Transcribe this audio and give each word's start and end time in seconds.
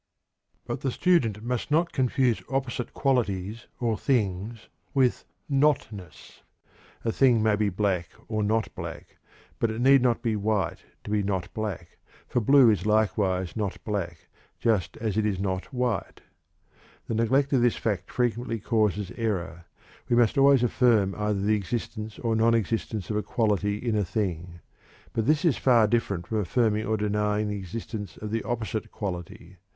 But 0.65 0.81
the 0.81 0.89
student 0.89 1.43
must 1.43 1.69
not 1.69 1.91
confuse 1.91 2.41
opposite 2.49 2.91
qualities 2.91 3.67
or 3.79 3.99
things 3.99 4.67
with 4.95 5.25
"not 5.47 5.91
ness." 5.91 6.41
A 7.05 7.11
thing 7.11 7.43
may 7.43 7.55
be 7.55 7.69
"black" 7.69 8.09
or 8.27 8.41
"not 8.41 8.73
black," 8.73 9.17
but 9.59 9.69
it 9.69 9.79
need 9.79 10.01
not 10.01 10.23
be 10.23 10.35
white 10.35 10.79
to 11.03 11.11
be 11.11 11.21
"not 11.21 11.53
black," 11.53 11.99
for 12.27 12.39
blue 12.41 12.71
is 12.71 12.87
likewise 12.87 13.55
"not 13.55 13.77
black" 13.83 14.27
just 14.59 14.97
as 14.97 15.17
it 15.17 15.25
is 15.27 15.39
"not 15.39 15.71
white." 15.71 16.21
The 17.05 17.13
neglect 17.13 17.53
of 17.53 17.61
this 17.61 17.75
fact 17.75 18.09
frequently 18.09 18.57
causes 18.59 19.11
error. 19.17 19.65
We 20.09 20.15
must 20.15 20.35
always 20.35 20.63
affirm 20.63 21.13
either 21.13 21.39
the 21.39 21.53
existence 21.55 22.17
or 22.17 22.35
non 22.35 22.55
existence 22.55 23.11
of 23.11 23.17
a 23.17 23.21
quality 23.21 23.77
in 23.77 23.95
a 23.95 24.03
thing; 24.03 24.61
but 25.13 25.27
this 25.27 25.45
is 25.45 25.57
far 25.57 25.85
different 25.85 26.25
from 26.25 26.39
affirming 26.39 26.87
or 26.87 26.97
denying 26.97 27.49
the 27.49 27.57
existence 27.59 28.17
of 28.17 28.31
the 28.31 28.41
opposite 28.41 28.89
quality. 28.91 29.57